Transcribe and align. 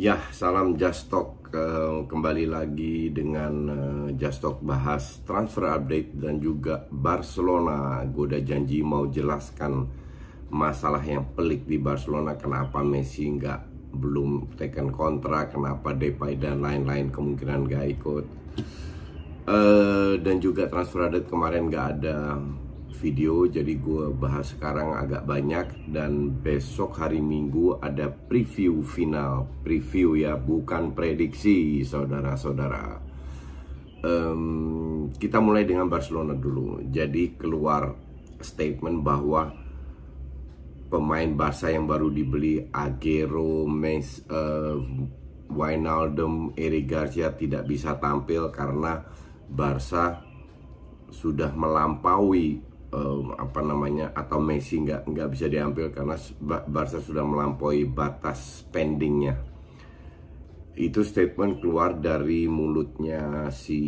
Ya, 0.00 0.16
salam 0.32 0.80
Just 0.80 1.12
Talk. 1.12 1.52
Uh, 1.52 2.08
kembali 2.08 2.48
lagi 2.48 3.12
dengan 3.12 3.52
Just 4.16 4.40
Talk 4.40 4.64
bahas 4.64 5.20
transfer 5.28 5.68
update 5.68 6.16
dan 6.16 6.40
juga 6.40 6.88
Barcelona. 6.88 8.00
Gue 8.08 8.32
udah 8.32 8.40
janji 8.40 8.80
mau 8.80 9.04
jelaskan 9.12 9.84
masalah 10.48 11.04
yang 11.04 11.28
pelik 11.36 11.68
di 11.68 11.76
Barcelona. 11.76 12.32
Kenapa 12.40 12.80
Messi 12.80 13.28
nggak 13.28 13.92
belum 13.92 14.56
tekan 14.56 14.88
kontrak, 14.88 15.52
kenapa 15.52 15.92
Depay 15.92 16.40
dan 16.40 16.64
lain-lain 16.64 17.12
kemungkinan 17.12 17.68
nggak 17.68 17.86
ikut. 18.00 18.24
Uh, 19.44 20.16
dan 20.16 20.40
juga 20.40 20.64
transfer 20.72 21.12
update 21.12 21.28
kemarin 21.28 21.68
nggak 21.68 21.86
ada 22.00 22.40
video 23.00 23.48
jadi 23.48 23.80
gue 23.80 24.12
bahas 24.12 24.52
sekarang 24.52 24.92
agak 25.00 25.24
banyak 25.24 25.88
dan 25.88 26.36
besok 26.44 27.00
hari 27.00 27.24
Minggu 27.24 27.80
ada 27.80 28.12
preview 28.12 28.84
final. 28.84 29.48
Preview 29.64 30.20
ya 30.20 30.36
bukan 30.36 30.92
prediksi 30.92 31.80
saudara-saudara. 31.80 33.00
Um, 34.04 35.08
kita 35.16 35.40
mulai 35.40 35.64
dengan 35.64 35.88
Barcelona 35.88 36.36
dulu. 36.36 36.84
Jadi 36.92 37.40
keluar 37.40 37.96
statement 38.44 39.00
bahwa 39.00 39.52
pemain 40.92 41.30
Barca 41.32 41.72
yang 41.72 41.88
baru 41.88 42.12
dibeli 42.12 42.68
Agüero, 42.68 43.64
Mes, 43.64 44.20
uh, 44.28 44.76
Wijnaldum, 45.48 46.52
Eric 46.54 46.84
Garcia 46.86 47.32
tidak 47.32 47.64
bisa 47.64 47.96
tampil 47.96 48.52
karena 48.52 49.02
Barca 49.50 50.22
sudah 51.10 51.50
melampaui 51.50 52.69
um, 52.90 53.34
apa 53.38 53.62
namanya 53.62 54.10
atau 54.14 54.42
Messi 54.42 54.82
nggak 54.82 55.06
nggak 55.06 55.28
bisa 55.30 55.46
diambil 55.46 55.90
karena 55.94 56.18
Barca 56.42 56.98
sudah 56.98 57.22
melampaui 57.22 57.86
batas 57.86 58.66
spendingnya. 58.66 59.38
Itu 60.80 61.02
statement 61.02 61.60
keluar 61.60 61.98
dari 61.98 62.46
mulutnya 62.46 63.50
si 63.52 63.80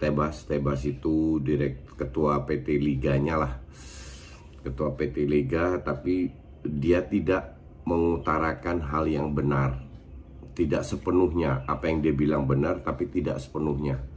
Tebas. 0.00 0.48
Tebas 0.48 0.82
itu 0.88 1.38
direkt 1.38 1.94
ketua 1.94 2.42
PT 2.42 2.80
Liganya 2.80 3.36
lah. 3.36 3.52
Ketua 4.64 4.96
PT 4.96 5.28
Liga 5.28 5.78
tapi 5.78 6.32
dia 6.66 7.04
tidak 7.06 7.54
mengutarakan 7.86 8.82
hal 8.82 9.06
yang 9.06 9.30
benar. 9.36 9.86
Tidak 10.56 10.82
sepenuhnya 10.82 11.62
apa 11.68 11.86
yang 11.86 12.00
dia 12.00 12.16
bilang 12.16 12.48
benar 12.48 12.80
tapi 12.80 13.06
tidak 13.12 13.38
sepenuhnya 13.38 14.15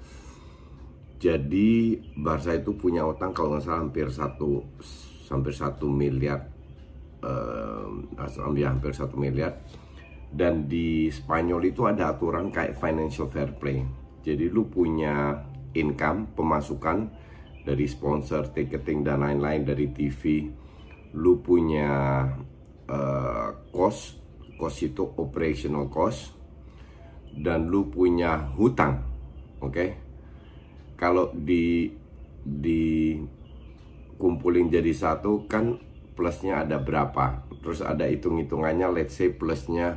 jadi 1.20 2.00
Barca 2.16 2.56
itu 2.56 2.72
punya 2.80 3.04
utang 3.04 3.36
kalau 3.36 3.52
nggak 3.52 3.64
salah 3.68 3.84
hampir 3.84 4.08
satu 4.08 4.64
hampir 5.28 5.52
satu 5.52 5.92
miliar, 5.92 6.48
uh, 7.20 7.92
hampir 8.64 8.96
satu 8.96 9.20
miliar. 9.20 9.60
Dan 10.32 10.72
di 10.72 11.12
Spanyol 11.12 11.76
itu 11.76 11.84
ada 11.84 12.16
aturan 12.16 12.56
kayak 12.56 12.80
financial 12.80 13.28
fair 13.28 13.52
play. 13.60 13.84
Jadi 14.24 14.48
lu 14.48 14.72
punya 14.72 15.44
income 15.76 16.32
pemasukan 16.40 17.12
dari 17.68 17.84
sponsor, 17.84 18.56
ticketing 18.56 19.04
dan 19.04 19.20
lain-lain 19.20 19.68
dari 19.68 19.92
TV. 19.92 20.48
Lu 21.20 21.44
punya 21.44 22.24
uh, 22.88 23.50
cost, 23.76 24.24
cost 24.56 24.80
itu 24.88 25.04
operational 25.20 25.92
cost, 25.92 26.32
dan 27.36 27.68
lu 27.68 27.92
punya 27.92 28.54
hutang, 28.56 29.04
oke? 29.60 29.74
Okay? 29.74 30.09
Kalau 31.00 31.32
di 31.32 31.96
di 32.44 33.16
kumpulin 34.20 34.68
jadi 34.68 34.92
satu 34.92 35.48
kan 35.48 35.80
plusnya 36.20 36.68
ada 36.68 36.76
berapa? 36.76 37.48
Terus 37.64 37.80
ada 37.80 38.04
hitung-hitungannya 38.04 38.92
let's 38.92 39.16
say 39.16 39.32
plusnya 39.32 39.96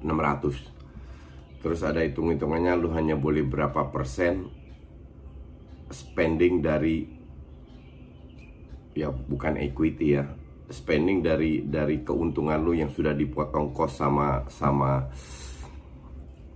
600 0.00 0.80
terus 1.60 1.84
ada 1.84 2.00
hitung-hitungannya 2.00 2.72
lu 2.80 2.88
hanya 2.96 3.20
boleh 3.20 3.44
berapa 3.44 3.92
persen 3.92 4.48
spending 5.92 6.64
dari 6.64 7.04
ya 8.96 9.12
bukan 9.12 9.60
equity 9.60 10.16
ya 10.16 10.24
spending 10.72 11.20
dari 11.20 11.66
dari 11.66 12.00
keuntungan 12.00 12.56
lu 12.62 12.72
yang 12.72 12.88
sudah 12.88 13.12
dipotong 13.12 13.74
kos 13.76 13.98
sama 13.98 14.46
sama 14.48 15.10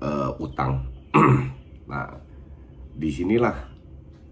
uh, 0.01 0.33
utang. 0.41 0.89
Nah 1.85 2.17
Di 2.95 3.11
sinilah 3.11 3.75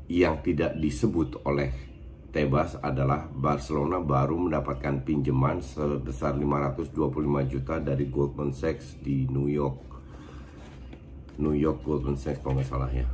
yang 0.06 0.38
tidak 0.38 0.78
disebut 0.78 1.42
oleh 1.42 1.92
Tebas 2.32 2.80
adalah 2.80 3.28
Barcelona 3.28 4.00
baru 4.00 4.38
mendapatkan 4.38 5.04
pinjaman 5.04 5.60
sebesar 5.60 6.32
525 6.38 6.96
juta 7.44 7.76
dari 7.76 8.08
Goldman 8.08 8.56
Sachs 8.56 8.96
di 9.02 9.28
New 9.28 9.52
York. 9.52 9.76
New 11.36 11.52
York 11.52 11.84
Goldman 11.84 12.16
Sachs 12.16 12.40
kalau 12.40 12.56
nggak 12.56 12.70
salah 12.70 12.88
ya. 12.88 13.04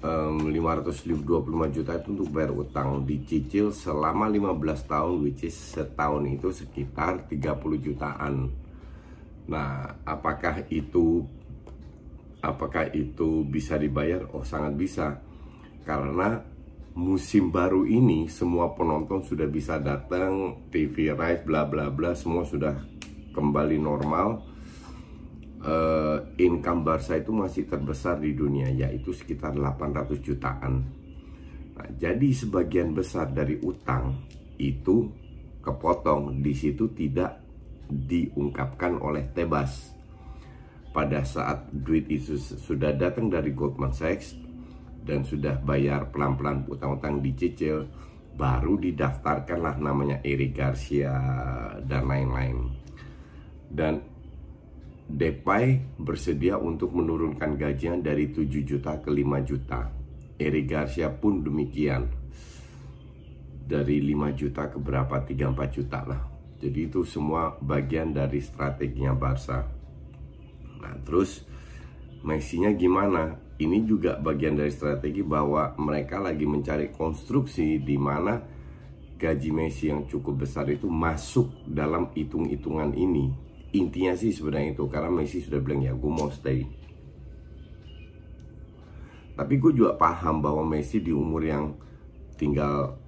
Um, 0.00 0.48
525 0.48 1.76
juta 1.76 1.92
itu 1.98 2.08
untuk 2.16 2.30
bayar 2.32 2.56
utang 2.56 3.04
dicicil 3.04 3.68
selama 3.68 4.32
15 4.32 4.58
tahun 4.88 5.14
which 5.26 5.44
is 5.44 5.54
setahun 5.54 6.24
itu 6.24 6.48
sekitar 6.54 7.28
30 7.28 7.82
jutaan. 7.82 8.48
Nah, 9.44 9.98
apakah 10.08 10.64
itu 10.72 11.28
Apakah 12.42 12.90
itu 12.90 13.46
bisa 13.46 13.78
dibayar? 13.78 14.26
Oh, 14.34 14.42
sangat 14.42 14.74
bisa. 14.74 15.06
Karena 15.86 16.42
musim 16.98 17.54
baru 17.54 17.86
ini 17.86 18.26
semua 18.26 18.74
penonton 18.74 19.22
sudah 19.22 19.46
bisa 19.46 19.78
datang, 19.78 20.66
TV 20.68 21.14
rights 21.14 21.46
bla 21.48 21.64
bla 21.64 21.88
bla 21.88 22.12
semua 22.12 22.42
sudah 22.42 22.74
kembali 23.30 23.78
normal. 23.78 24.50
Uh, 25.62 26.18
income 26.42 26.82
Barca 26.82 27.14
itu 27.14 27.30
masih 27.30 27.70
terbesar 27.70 28.18
di 28.18 28.34
dunia 28.34 28.66
yaitu 28.66 29.14
sekitar 29.14 29.54
800 29.54 30.18
jutaan. 30.18 30.82
Nah, 31.78 31.88
jadi 31.94 32.34
sebagian 32.34 32.90
besar 32.90 33.30
dari 33.30 33.62
utang 33.62 34.26
itu 34.58 35.06
kepotong 35.62 36.42
di 36.42 36.50
situ 36.58 36.90
tidak 36.90 37.38
diungkapkan 37.86 38.98
oleh 38.98 39.30
Tebas 39.30 40.01
pada 40.92 41.24
saat 41.24 41.72
duit 41.72 42.06
itu 42.12 42.36
sudah 42.38 42.92
datang 42.92 43.32
dari 43.32 43.56
Goldman 43.56 43.96
Sachs 43.96 44.36
dan 45.02 45.24
sudah 45.24 45.58
bayar 45.64 46.12
pelan-pelan 46.12 46.68
utang-utang 46.68 47.24
dicicil 47.24 47.88
baru 48.36 48.76
didaftarkanlah 48.78 49.80
namanya 49.80 50.20
Eric 50.20 50.52
Garcia 50.56 51.12
dan 51.84 52.06
lain-lain. 52.06 52.58
Dan 53.72 54.12
Depay 55.12 55.76
bersedia 56.00 56.56
untuk 56.56 56.96
menurunkan 56.96 57.60
gajinya 57.60 58.00
dari 58.00 58.32
7 58.32 58.48
juta 58.64 58.96
ke 58.96 59.12
5 59.12 59.44
juta. 59.44 59.92
Eric 60.40 60.64
Garcia 60.72 61.12
pun 61.12 61.44
demikian. 61.44 62.08
Dari 63.68 64.00
5 64.00 64.32
juta 64.32 64.72
ke 64.72 64.80
berapa? 64.80 65.20
3-4 65.20 65.76
juta 65.76 66.00
lah. 66.08 66.22
Jadi 66.56 66.88
itu 66.88 67.04
semua 67.04 67.52
bagian 67.60 68.14
dari 68.14 68.40
strateginya 68.40 69.12
Barca 69.12 69.81
Nah, 70.82 70.98
terus 71.06 71.46
Messi-nya 72.22 72.70
gimana? 72.78 73.34
Ini 73.58 73.82
juga 73.82 74.14
bagian 74.18 74.54
dari 74.54 74.70
strategi 74.70 75.26
bahwa 75.26 75.74
mereka 75.78 76.22
lagi 76.22 76.46
mencari 76.46 76.90
konstruksi 76.94 77.82
di 77.82 77.98
mana 77.98 78.38
gaji 79.18 79.50
Messi 79.54 79.90
yang 79.90 80.06
cukup 80.06 80.46
besar 80.46 80.66
itu 80.70 80.86
masuk 80.90 81.50
dalam 81.66 82.10
hitung-hitungan 82.14 82.94
ini. 82.94 83.30
Intinya 83.74 84.14
sih 84.14 84.34
sebenarnya 84.34 84.74
itu 84.74 84.86
karena 84.86 85.10
Messi 85.10 85.42
sudah 85.42 85.62
bilang 85.62 85.82
ya 85.82 85.94
gue 85.94 86.10
mau 86.10 86.30
stay. 86.30 86.66
Tapi 89.34 89.54
gue 89.58 89.72
juga 89.74 89.94
paham 89.98 90.42
bahwa 90.42 90.62
Messi 90.66 91.02
di 91.02 91.14
umur 91.14 91.42
yang 91.42 91.74
tinggal 92.38 92.98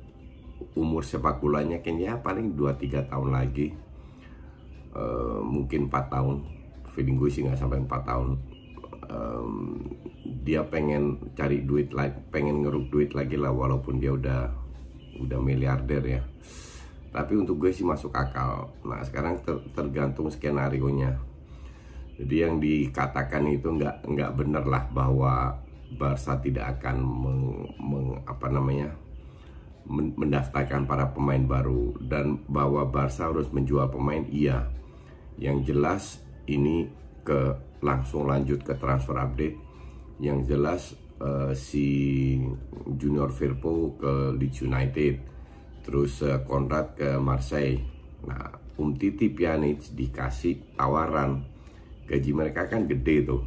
umur 0.79 1.03
sepak 1.03 1.43
bolanya 1.43 1.82
kan 1.82 1.99
ya 1.99 2.19
paling 2.19 2.55
2-3 2.55 3.11
tahun 3.11 3.29
lagi 3.31 3.75
uh, 4.94 5.43
mungkin 5.43 5.91
4 5.91 6.15
tahun 6.15 6.54
feeling 6.94 7.19
gue 7.19 7.31
sih 7.31 7.43
nggak 7.43 7.58
sampai 7.58 7.82
4 7.82 7.91
tahun 7.91 8.29
um, 9.11 9.50
dia 10.46 10.62
pengen 10.64 11.35
cari 11.35 11.67
duit 11.67 11.91
lagi 11.91 12.17
pengen 12.31 12.62
ngeruk 12.62 12.88
duit 12.88 13.11
lagi 13.12 13.35
lah 13.35 13.50
walaupun 13.50 13.99
dia 14.00 14.14
udah 14.14 14.41
udah 15.14 15.38
miliarder 15.38 16.02
ya. 16.02 16.23
Tapi 17.14 17.38
untuk 17.38 17.62
gue 17.62 17.70
sih 17.70 17.87
masuk 17.87 18.11
akal. 18.11 18.75
Nah 18.82 18.99
sekarang 19.06 19.38
ter, 19.38 19.62
tergantung 19.70 20.26
skenario 20.35 20.91
nya 20.91 21.14
jadi 22.14 22.46
yang 22.46 22.62
dikatakan 22.62 23.43
itu 23.50 23.75
nggak 23.75 24.06
nggak 24.06 24.31
bener 24.38 24.64
lah 24.67 24.87
bahwa 24.94 25.58
Barca 25.94 26.38
tidak 26.43 26.79
akan 26.79 26.96
meng, 27.02 27.43
meng, 27.79 28.08
apa 28.26 28.50
namanya 28.50 28.94
mendaftarkan 29.91 30.87
para 30.87 31.11
pemain 31.11 31.43
baru. 31.43 31.94
Dan 31.99 32.46
bahwa 32.46 32.87
Barca 32.87 33.31
harus 33.31 33.50
menjual 33.50 33.91
pemain 33.91 34.23
iya. 34.31 34.70
Yang 35.35 35.75
jelas 35.75 36.02
ini 36.49 36.88
ke 37.25 37.56
langsung 37.81 38.29
lanjut 38.29 38.61
ke 38.64 38.76
transfer 38.76 39.17
update. 39.17 39.56
Yang 40.23 40.38
jelas 40.46 40.82
uh, 41.20 41.52
si 41.56 42.38
Junior 42.87 43.32
Firpo 43.35 43.99
ke 43.99 44.35
Leeds 44.37 44.62
United 44.62 45.14
terus 45.85 46.25
uh, 46.25 46.41
Konrad 46.44 46.96
ke 46.96 47.17
Marseille. 47.20 47.81
Nah 48.25 48.64
Umtiti 48.75 49.31
Pjanic 49.31 49.94
dikasih 49.94 50.75
tawaran. 50.75 51.46
Gaji 52.05 52.31
mereka 52.37 52.69
kan 52.69 52.85
gede 52.85 53.17
tuh. 53.25 53.43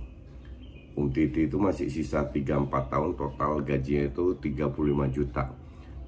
Um 0.98 1.14
Titi 1.14 1.46
itu 1.46 1.62
masih 1.62 1.94
sisa 1.94 2.26
3-4 2.26 2.74
tahun 2.90 3.14
total 3.14 3.62
gajinya 3.62 4.10
itu 4.10 4.34
35 4.42 5.14
juta. 5.14 5.54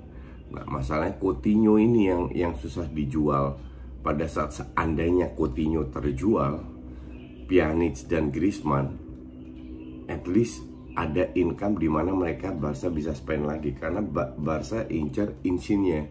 Nah 0.52 0.66
masalahnya 0.68 1.16
Coutinho 1.16 1.80
ini 1.80 2.10
yang 2.10 2.22
yang 2.34 2.52
susah 2.58 2.84
dijual. 2.90 3.56
Pada 4.04 4.28
saat 4.28 4.52
seandainya 4.52 5.32
Coutinho 5.32 5.88
terjual 5.88 6.60
Pjanic 7.48 8.04
dan 8.04 8.28
Griezmann 8.28 9.00
at 10.12 10.28
least 10.28 10.60
ada 10.94 11.32
income 11.32 11.80
di 11.80 11.88
mana 11.88 12.12
mereka 12.12 12.52
Barca 12.52 12.92
bisa 12.92 13.16
spend 13.16 13.48
lagi. 13.48 13.72
Karena 13.72 14.04
Barca 14.36 14.84
incer 14.92 15.40
insinya 15.42 16.04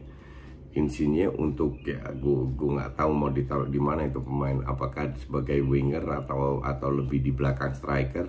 insinya 0.73 1.29
untuk 1.37 1.85
ya 1.85 2.01
gue 2.17 2.39
gue 2.57 2.69
nggak 2.73 2.97
tahu 2.97 3.11
mau 3.13 3.29
ditaruh 3.29 3.69
di 3.69 3.77
mana 3.77 4.09
itu 4.09 4.17
pemain. 4.21 4.57
Apakah 4.65 5.13
sebagai 5.21 5.61
winger 5.61 6.01
atau 6.25 6.65
atau 6.65 6.89
lebih 6.89 7.21
di 7.21 7.31
belakang 7.33 7.77
striker? 7.77 8.25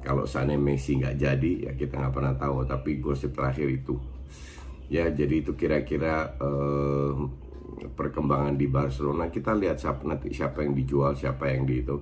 Kalau 0.00 0.24
sana 0.24 0.56
Messi 0.56 0.96
nggak 0.96 1.16
jadi 1.16 1.52
ya 1.68 1.72
kita 1.76 1.96
nggak 1.96 2.14
pernah 2.14 2.34
tahu. 2.36 2.68
Tapi 2.68 3.00
gosip 3.00 3.32
terakhir 3.32 3.68
itu. 3.68 3.96
Ya 4.92 5.08
jadi 5.08 5.40
itu 5.40 5.56
kira-kira 5.56 6.36
uh, 6.36 7.16
perkembangan 7.96 8.60
di 8.60 8.68
Barcelona. 8.68 9.32
Kita 9.32 9.56
lihat 9.56 9.80
siapa 9.80 10.04
nanti 10.04 10.32
siapa 10.36 10.60
yang 10.60 10.76
dijual 10.76 11.16
siapa 11.16 11.48
yang 11.48 11.64
di 11.64 11.80
itu. 11.80 11.96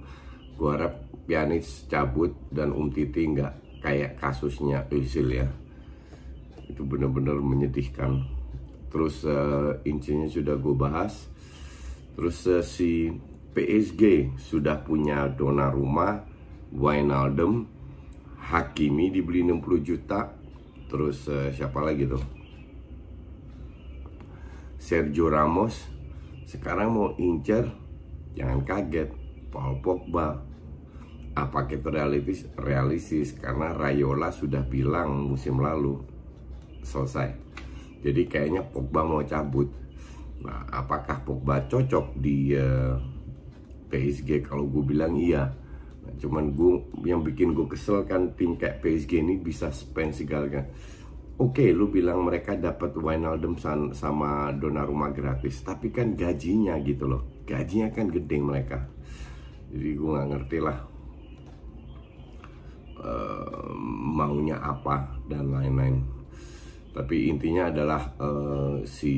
Gue 0.59 0.71
harap 0.75 1.07
Pjanic 1.29 1.63
cabut 1.87 2.35
dan 2.51 2.75
Umtiti 2.75 3.23
nggak 3.31 3.79
kayak 3.79 4.19
kasusnya 4.19 4.91
Özil 4.91 5.39
ya. 5.39 5.47
Itu 6.67 6.83
benar-benar 6.83 7.39
menyedihkan 7.39 8.38
terus 8.89 9.25
uh, 9.25 9.81
incinya 9.85 10.29
sudah 10.29 10.57
gue 10.57 10.75
bahas. 10.75 11.29
Terus 12.17 12.39
uh, 12.49 12.65
si 12.65 13.13
PSG 13.53 14.35
sudah 14.37 14.81
punya 14.83 15.29
Donnarumma 15.29 16.25
Wijnaldum. 16.73 17.69
Hakimi 18.49 19.13
dibeli 19.13 19.45
60 19.45 19.85
juta. 19.85 20.33
Terus 20.89 21.29
uh, 21.29 21.53
siapa 21.53 21.85
lagi 21.85 22.09
tuh? 22.09 22.25
Sergio 24.81 25.29
Ramos. 25.29 25.85
Sekarang 26.49 26.89
mau 26.97 27.09
incer 27.21 27.69
jangan 28.33 28.65
kaget 28.65 29.13
Paul 29.53 29.85
Pogba. 29.85 30.41
Apa 31.37 31.69
kita 31.69 31.93
realistis 31.93 32.49
realistis? 32.57 33.37
Karena 33.37 33.77
Rayola 33.77 34.33
sudah 34.33 34.65
bilang 34.65 35.29
musim 35.29 35.61
lalu 35.61 36.01
selesai 36.83 37.49
jadi 38.03 38.23
kayaknya 38.31 38.63
Pogba 38.69 39.03
mau 39.03 39.23
cabut. 39.27 39.69
Nah 40.45 40.67
apakah 40.71 41.23
Pogba 41.27 41.67
cocok 41.67 42.15
di 42.19 42.55
uh, 42.55 42.61
eh, 42.61 42.95
PSG 43.91 44.47
kalau 44.47 44.71
gue 44.71 44.83
bilang 44.85 45.19
iya. 45.19 45.51
Nah, 46.05 46.15
cuman 46.17 46.57
gue 46.57 46.73
yang 47.05 47.21
bikin 47.21 47.53
gue 47.53 47.69
kesel 47.69 48.07
kan 48.09 48.33
tim 48.33 48.57
kayak 48.57 48.81
PSG 48.81 49.21
ini 49.21 49.37
bisa 49.37 49.69
spend 49.69 50.17
segala 50.17 50.49
kan 50.49 50.65
Oke, 51.39 51.63
okay, 51.63 51.69
lu 51.71 51.87
bilang 51.87 52.27
mereka 52.27 52.59
dapat 52.59 52.99
Wijnaldum 52.99 53.63
sama 53.95 54.51
Donnarumma 54.59 55.15
gratis, 55.15 55.63
tapi 55.63 55.95
kan 55.95 56.19
gajinya 56.19 56.75
gitu 56.83 57.07
loh, 57.07 57.47
gajinya 57.47 57.95
kan 57.95 58.11
gede 58.11 58.43
mereka. 58.43 58.83
Jadi 59.71 59.91
gue 59.95 60.11
nggak 60.19 60.29
ngerti 60.35 60.59
lah 60.59 60.79
uh, 63.07 63.71
maunya 64.19 64.59
apa 64.59 65.15
dan 65.31 65.55
lain-lain. 65.55 66.18
Tapi 66.99 67.31
intinya 67.31 67.71
adalah 67.71 68.03
uh, 68.19 68.83
si 68.83 69.15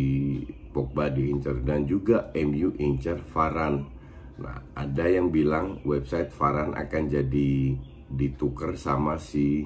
Pogba 0.68 1.08
diincar 1.08 1.64
dan 1.64 1.88
juga 1.88 2.28
MU 2.36 2.76
incar 2.76 3.24
Varan. 3.32 3.88
Nah, 4.36 4.60
ada 4.76 5.08
yang 5.08 5.32
bilang 5.32 5.80
website 5.88 6.28
Varan 6.36 6.76
akan 6.76 7.02
jadi 7.08 7.72
ditukar 8.12 8.76
sama 8.76 9.16
si 9.16 9.64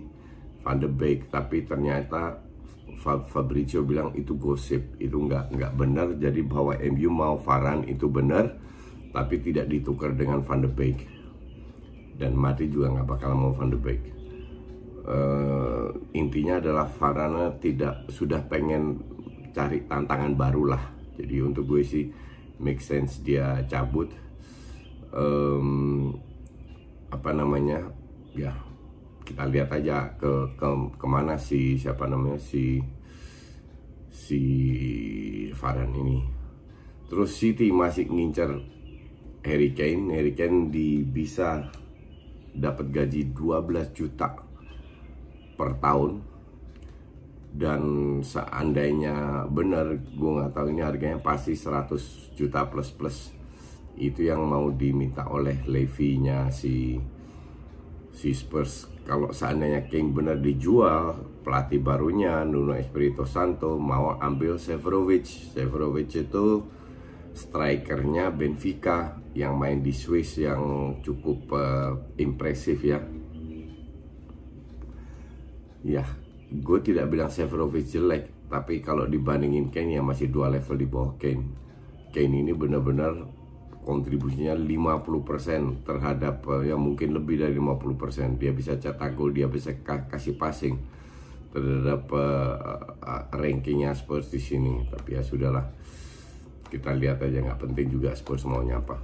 Van 0.62 0.78
de 0.78 0.86
Beek, 0.86 1.26
tapi 1.34 1.66
ternyata 1.66 2.38
Fabrizio 3.02 3.82
bilang 3.82 4.14
itu 4.14 4.38
gosip, 4.38 4.94
itu 5.02 5.18
nggak 5.18 5.50
nggak 5.50 5.72
benar. 5.74 6.14
Jadi 6.14 6.40
bahwa 6.46 6.78
MU 6.78 7.10
mau 7.10 7.34
Varan 7.42 7.82
itu 7.90 8.06
benar, 8.06 8.54
tapi 9.10 9.42
tidak 9.42 9.66
ditukar 9.66 10.14
dengan 10.14 10.38
Van 10.46 10.62
de 10.62 10.70
Beek 10.70 10.98
dan 12.14 12.38
Madrid 12.38 12.70
juga 12.70 12.94
nggak 12.94 13.08
bakal 13.10 13.34
mau 13.34 13.50
Van 13.50 13.74
de 13.74 13.78
Beek. 13.78 14.23
Uh, 15.04 15.92
intinya 16.16 16.56
adalah 16.64 16.88
Varane 16.88 17.60
tidak 17.60 18.08
sudah 18.08 18.40
pengen 18.48 19.04
cari 19.52 19.84
tantangan 19.84 20.32
baru 20.32 20.72
lah. 20.72 20.84
Jadi 21.20 21.44
untuk 21.44 21.68
gue 21.68 21.84
sih 21.84 22.08
make 22.58 22.80
sense 22.80 23.20
dia 23.20 23.60
cabut. 23.68 24.08
Um, 25.14 26.10
apa 27.14 27.30
namanya 27.30 27.86
ya 28.34 28.50
kita 29.22 29.46
lihat 29.46 29.70
aja 29.70 30.10
ke, 30.18 30.58
ke 30.58 30.68
ke 30.98 31.06
mana 31.06 31.38
si 31.38 31.78
siapa 31.78 32.10
namanya 32.10 32.42
si 32.42 32.82
si 34.10 34.42
Varane 35.54 35.94
ini 35.94 36.18
terus 37.06 37.38
City 37.38 37.70
masih 37.70 38.10
ngincer 38.10 38.50
Harry 39.46 39.70
Kane 39.72 40.10
Harry 40.10 40.34
Kane 40.34 40.68
di 40.74 41.06
bisa 41.06 41.70
dapat 42.54 42.90
gaji 42.90 43.30
12 43.30 43.94
juta 43.94 44.28
per 45.54 45.78
tahun. 45.78 46.22
Dan 47.54 47.82
seandainya 48.26 49.46
benar 49.46 49.94
gue 49.94 50.30
nggak 50.36 50.52
tahu 50.52 50.66
ini 50.74 50.82
harganya 50.82 51.22
pasti 51.22 51.54
100 51.54 52.34
juta 52.34 52.66
plus 52.66 52.90
plus. 52.90 53.30
Itu 53.94 54.26
yang 54.26 54.42
mau 54.42 54.74
diminta 54.74 55.30
oleh 55.30 55.62
Levy-nya 55.62 56.50
si 56.50 56.98
si 58.10 58.34
Spurs. 58.34 58.90
Kalau 59.06 59.30
seandainya 59.30 59.86
King 59.86 60.10
benar 60.10 60.42
dijual 60.42 61.14
pelatih 61.44 61.78
barunya 61.78 62.42
Nuno 62.42 62.74
Espirito 62.74 63.22
Santo 63.28 63.78
mau 63.78 64.18
ambil 64.18 64.58
Severovic. 64.58 65.54
Severovic 65.54 66.10
itu 66.10 66.64
strikernya 67.34 68.30
Benfica 68.30 69.18
yang 69.34 69.58
main 69.58 69.82
di 69.82 69.90
Swiss 69.90 70.38
yang 70.38 70.96
cukup 71.02 71.50
uh, 71.50 71.92
impresif 72.16 72.78
ya 72.86 73.02
ya 75.84 76.04
gue 76.48 76.78
tidak 76.80 77.12
bilang 77.12 77.28
Severovic 77.28 77.84
jelek 77.86 78.48
tapi 78.48 78.80
kalau 78.80 79.04
dibandingin 79.04 79.68
Kane 79.68 79.96
ya 79.96 80.02
masih 80.02 80.32
dua 80.32 80.48
level 80.48 80.76
di 80.80 80.86
bawah 80.88 81.12
Kane 81.20 81.44
Kane 82.14 82.34
ini 82.40 82.52
benar-benar 82.56 83.44
kontribusinya 83.84 84.56
50% 84.56 85.84
terhadap 85.84 86.40
uh, 86.48 86.64
ya 86.64 86.74
mungkin 86.74 87.12
lebih 87.12 87.44
dari 87.44 87.54
50% 87.60 88.40
dia 88.40 88.50
bisa 88.56 88.80
cetak 88.80 89.12
gol 89.12 89.30
dia 89.30 89.46
bisa 89.46 89.76
kasih 89.84 90.40
passing 90.40 90.80
terhadap 91.52 92.10
uh, 92.10 93.30
rankingnya 93.30 93.94
Spurs 93.94 94.32
di 94.32 94.42
sini. 94.42 94.88
Tapi 94.90 95.14
ya 95.14 95.22
sudahlah 95.22 95.68
kita 96.72 96.90
lihat 96.96 97.22
aja 97.22 97.44
nggak 97.44 97.60
penting 97.60 97.92
juga 97.92 98.16
Spurs 98.16 98.42
maunya 98.48 98.80
apa. 98.80 98.98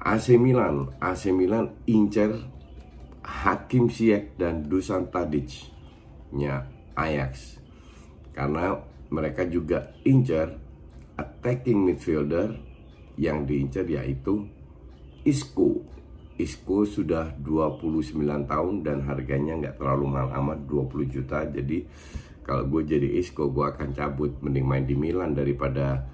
AC 0.00 0.38
Milan 0.38 0.86
AC 1.02 1.34
Milan 1.34 1.74
incer 1.90 2.32
Hakim 3.26 3.90
Ziyech 3.90 4.38
dan 4.38 4.70
Dusan 4.70 5.10
Tadic 5.10 5.75
nya 6.36 6.68
Ajax 6.92 7.56
karena 8.36 8.76
mereka 9.08 9.48
juga 9.48 9.96
incer 10.04 10.52
attacking 11.16 11.80
midfielder 11.88 12.52
yang 13.16 13.48
diincar 13.48 13.88
yaitu 13.88 14.44
Isco. 15.24 15.82
Isco 16.36 16.84
sudah 16.84 17.32
29 17.40 18.12
tahun 18.44 18.74
dan 18.84 19.00
harganya 19.08 19.56
nggak 19.56 19.76
terlalu 19.80 20.04
mahal 20.12 20.30
amat 20.44 20.68
20 20.68 21.08
juta. 21.08 21.48
Jadi 21.48 21.88
kalau 22.44 22.68
gue 22.68 22.84
jadi 22.84 23.08
Isco 23.16 23.48
gue 23.48 23.64
akan 23.64 23.96
cabut 23.96 24.36
mending 24.44 24.68
main 24.68 24.84
di 24.84 24.94
Milan 24.94 25.32
daripada 25.32 26.04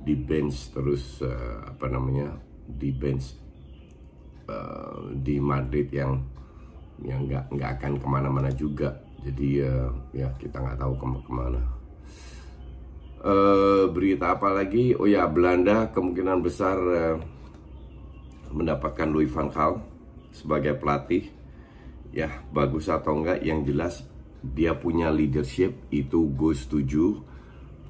di 0.00 0.14
bench 0.14 0.76
terus 0.76 1.24
uh, 1.24 1.64
apa 1.72 1.88
namanya 1.88 2.36
di 2.68 2.92
bench 2.92 3.36
uh, 4.48 5.10
di 5.16 5.40
Madrid 5.40 5.88
yang 5.90 6.20
yang 7.00 7.24
nggak 7.24 7.44
nggak 7.48 7.70
akan 7.80 7.92
ke 7.96 8.06
mana-mana 8.06 8.50
juga. 8.52 9.00
Jadi 9.20 9.60
uh, 9.60 9.90
ya 10.16 10.28
kita 10.40 10.56
nggak 10.60 10.80
tahu 10.80 10.92
ke 10.96 11.04
mana. 11.04 11.20
-kemana. 11.24 11.62
Uh, 13.20 13.84
berita 13.92 14.32
apa 14.32 14.48
lagi? 14.48 14.96
Oh 14.96 15.04
ya, 15.04 15.28
Belanda 15.28 15.92
kemungkinan 15.92 16.40
besar 16.40 16.76
uh, 16.80 17.16
mendapatkan 18.48 19.08
Louis 19.12 19.28
van 19.28 19.52
Gaal 19.52 19.76
sebagai 20.32 20.80
pelatih. 20.80 21.28
Ya, 22.10 22.42
bagus 22.50 22.88
atau 22.88 23.20
enggak 23.20 23.44
yang 23.44 23.62
jelas 23.62 24.02
dia 24.40 24.72
punya 24.72 25.12
leadership 25.12 25.76
itu 25.92 26.32
gue 26.32 26.56
setuju 26.56 27.20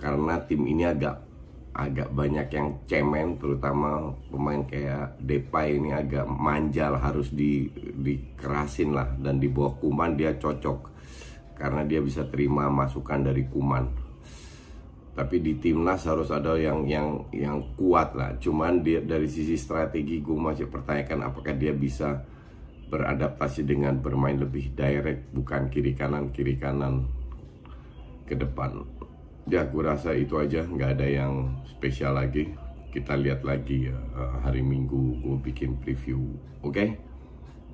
karena 0.03 0.43
tim 0.43 0.67
ini 0.67 0.83
agak 0.83 1.23
agak 1.71 2.11
banyak 2.11 2.51
yang 2.51 2.69
cemen 2.91 3.39
terutama 3.39 4.11
pemain 4.27 4.67
kayak 4.67 5.15
Depay 5.23 5.79
ini 5.79 5.95
agak 5.95 6.27
manjal 6.27 6.99
harus 6.99 7.31
di 7.31 7.71
dikerasin 7.95 8.91
lah 8.91 9.15
dan 9.23 9.39
di 9.39 9.47
bawah 9.47 9.79
Kuman 9.79 10.19
dia 10.19 10.35
cocok 10.35 10.91
karena 11.61 11.85
dia 11.85 12.01
bisa 12.01 12.25
terima 12.25 12.73
masukan 12.73 13.21
dari 13.21 13.45
Kuman. 13.45 13.85
Tapi 15.13 15.37
di 15.45 15.61
timnas 15.61 16.09
harus 16.09 16.33
ada 16.33 16.57
yang 16.57 16.89
yang 16.89 17.29
yang 17.37 17.77
kuat 17.77 18.17
lah. 18.17 18.41
Cuman 18.41 18.81
dia 18.81 19.05
dari 19.05 19.29
sisi 19.29 19.61
strategi 19.61 20.25
gue 20.25 20.33
masih 20.33 20.73
pertanyakan 20.73 21.29
apakah 21.29 21.53
dia 21.53 21.77
bisa 21.77 22.25
beradaptasi 22.89 23.69
dengan 23.69 24.01
bermain 24.01 24.41
lebih 24.41 24.73
direct 24.73 25.29
bukan 25.37 25.69
kiri 25.69 25.93
kanan 25.93 26.33
kiri 26.33 26.57
kanan 26.57 27.05
ke 28.25 28.33
depan. 28.33 28.81
Ya 29.45 29.69
gue 29.69 29.83
rasa 29.85 30.17
itu 30.17 30.41
aja. 30.41 30.65
Nggak 30.65 30.91
ada 30.97 31.07
yang 31.07 31.61
spesial 31.69 32.17
lagi. 32.17 32.49
Kita 32.89 33.13
lihat 33.15 33.45
lagi 33.45 33.93
ya 33.93 33.99
hari 34.41 34.65
minggu 34.65 35.21
gue 35.21 35.37
bikin 35.45 35.77
preview. 35.79 36.33
Oke? 36.65 36.75
Okay? 36.75 36.91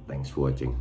thanks 0.09 0.31
for 0.31 0.41
watching 0.43 0.75